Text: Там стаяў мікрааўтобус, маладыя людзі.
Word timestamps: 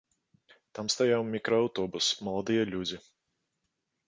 Там 0.79 0.85
стаяў 0.93 1.21
мікрааўтобус, 1.33 2.05
маладыя 2.29 2.63
людзі. 2.73 2.97